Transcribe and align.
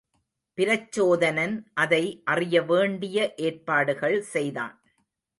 பிரச்சோதனன் 0.57 1.53
அதை 1.73 2.23
அறியவேண்டிய 2.31 3.17
ஏற்பாடுகள் 3.41 4.17
செய்தான். 4.33 4.75